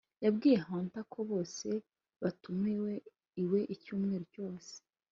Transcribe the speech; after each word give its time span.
yabwiye 0.25 0.57
hunter 0.65 1.03
ko 1.13 1.19
bose 1.31 1.67
batumiwe 2.21 2.93
iwe 3.43 3.59
icyumweru 3.75 4.25
cyose. 4.35 4.73